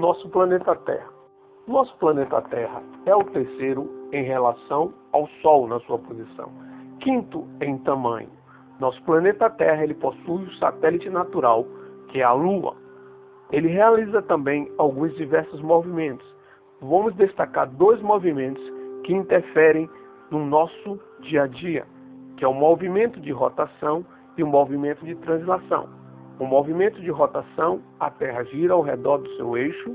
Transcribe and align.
nosso 0.00 0.30
planeta 0.30 0.74
Terra. 0.76 1.10
Nosso 1.68 1.94
planeta 1.98 2.40
Terra 2.48 2.82
é 3.04 3.14
o 3.14 3.22
terceiro 3.22 4.08
em 4.12 4.24
relação 4.24 4.94
ao 5.12 5.28
Sol 5.42 5.68
na 5.68 5.78
sua 5.80 5.98
posição, 5.98 6.50
quinto 7.00 7.46
em 7.60 7.76
tamanho. 7.80 8.30
Nosso 8.80 9.00
planeta 9.02 9.50
Terra 9.50 9.84
ele 9.84 9.92
possui 9.92 10.44
o 10.44 10.54
satélite 10.54 11.10
natural, 11.10 11.66
que 12.08 12.20
é 12.20 12.24
a 12.24 12.32
Lua. 12.32 12.74
Ele 13.52 13.68
realiza 13.68 14.22
também 14.22 14.72
alguns 14.78 15.14
diversos 15.16 15.60
movimentos. 15.60 16.26
Vamos 16.80 17.14
destacar 17.16 17.68
dois 17.68 18.00
movimentos 18.00 18.62
que 19.04 19.12
interferem 19.12 19.86
no 20.30 20.46
nosso 20.46 20.98
dia 21.20 21.42
a 21.42 21.46
dia, 21.46 21.86
que 22.38 22.44
é 22.44 22.48
o 22.48 22.54
movimento 22.54 23.20
de 23.20 23.32
rotação 23.32 24.02
e 24.38 24.42
o 24.42 24.46
movimento 24.46 25.04
de 25.04 25.14
translação. 25.16 25.99
O 26.40 26.46
movimento 26.46 26.98
de 27.02 27.10
rotação, 27.10 27.82
a 28.00 28.08
Terra 28.08 28.42
gira 28.44 28.72
ao 28.72 28.80
redor 28.80 29.18
do 29.18 29.28
seu 29.36 29.58
eixo, 29.58 29.94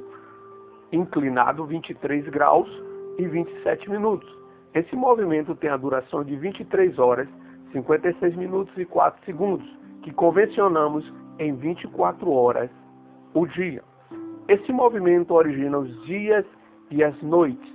inclinado 0.91 1.65
23 1.65 2.29
graus 2.29 2.69
e 3.17 3.25
27 3.25 3.89
minutos. 3.89 4.31
Esse 4.75 4.95
movimento 4.95 5.55
tem 5.55 5.71
a 5.71 5.75
duração 5.75 6.23
de 6.23 6.35
23 6.35 6.99
horas, 6.99 7.27
56 7.71 8.35
minutos 8.35 8.77
e 8.77 8.85
4 8.85 9.25
segundos, 9.25 9.67
que 10.03 10.13
convencionamos 10.13 11.11
em 11.39 11.55
24 11.55 12.31
horas 12.31 12.69
o 13.33 13.47
dia. 13.47 13.83
Esse 14.47 14.71
movimento 14.71 15.33
origina 15.33 15.79
os 15.79 16.05
dias 16.05 16.45
e 16.91 17.03
as 17.03 17.19
noites. 17.23 17.73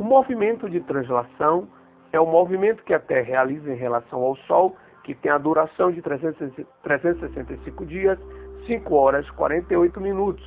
O 0.00 0.02
movimento 0.02 0.68
de 0.68 0.80
translação 0.80 1.68
é 2.12 2.18
o 2.18 2.26
movimento 2.26 2.82
que 2.82 2.94
a 2.94 2.98
Terra 2.98 3.22
realiza 3.22 3.72
em 3.72 3.76
relação 3.76 4.20
ao 4.22 4.34
Sol, 4.38 4.76
que 5.04 5.14
tem 5.14 5.30
a 5.30 5.38
duração 5.38 5.90
de 5.90 6.00
365 6.00 7.86
dias, 7.86 8.18
5 8.66 8.94
horas 8.94 9.28
48 9.30 10.00
minutos, 10.00 10.44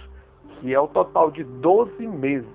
que 0.60 0.74
é 0.74 0.80
o 0.80 0.88
total 0.88 1.30
de 1.32 1.44
12 1.44 2.08
meses, 2.08 2.48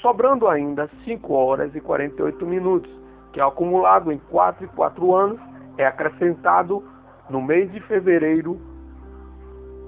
sobrando 0.00 0.48
ainda 0.48 0.90
5 1.04 1.32
horas 1.32 1.74
e 1.74 1.80
48 1.80 2.44
minutos, 2.44 2.90
que 3.32 3.40
é 3.40 3.44
acumulado 3.44 4.10
em 4.10 4.18
4 4.30 4.64
e 4.64 4.68
4 4.68 5.14
anos, 5.14 5.40
é 5.78 5.86
acrescentado 5.86 6.82
no 7.30 7.40
mês 7.40 7.70
de 7.72 7.80
fevereiro, 7.80 8.60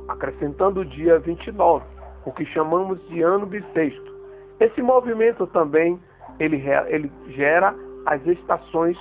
acrescentando 0.09 0.81
o 0.81 0.85
dia 0.85 1.19
29, 1.19 1.85
o 2.25 2.33
que 2.33 2.47
chamamos 2.47 2.99
de 3.09 3.21
ano 3.23 3.45
bissexto. 3.45 4.15
Esse 4.61 4.81
movimento 4.81 5.47
também 5.49 6.01
ele, 6.39 6.63
ele 6.89 7.13
gera 7.29 7.75
as 8.07 8.25
estações 8.27 8.97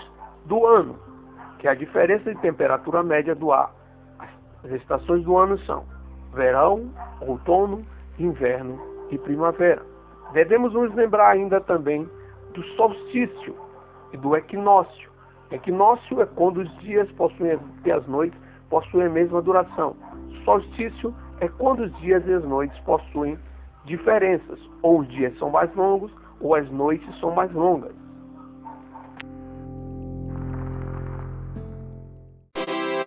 do 0.45 0.65
ano, 0.65 0.97
que 1.63 1.67
a 1.69 1.73
diferença 1.73 2.35
de 2.35 2.41
temperatura 2.41 3.01
média 3.01 3.33
do 3.33 3.53
ar. 3.53 3.71
As 4.65 4.71
estações 4.71 5.23
do 5.23 5.37
ano 5.37 5.57
são 5.59 5.85
verão, 6.33 6.91
outono, 7.21 7.85
inverno 8.19 8.77
e 9.09 9.17
primavera. 9.17 9.81
Devemos 10.33 10.73
nos 10.73 10.93
lembrar 10.93 11.29
ainda 11.29 11.61
também 11.61 12.05
do 12.53 12.61
solstício 12.75 13.55
e 14.11 14.17
do 14.17 14.35
equinócio. 14.35 15.09
Equinócio 15.51 16.21
é 16.21 16.25
quando 16.25 16.57
os 16.57 16.79
dias 16.79 17.09
possuem 17.13 17.57
e 17.85 17.91
as 17.93 18.05
noites 18.07 18.37
possuem 18.69 19.05
a 19.05 19.09
mesma 19.09 19.41
duração. 19.41 19.95
Solstício 20.43 21.15
é 21.39 21.47
quando 21.47 21.83
os 21.83 21.97
dias 22.01 22.27
e 22.27 22.33
as 22.33 22.43
noites 22.43 22.77
possuem 22.81 23.39
diferenças, 23.85 24.59
ou 24.81 24.99
os 24.99 25.07
dias 25.07 25.33
são 25.39 25.49
mais 25.49 25.73
longos 25.75 26.11
ou 26.41 26.55
as 26.55 26.69
noites 26.69 27.07
são 27.21 27.31
mais 27.31 27.53
longas. 27.53 28.02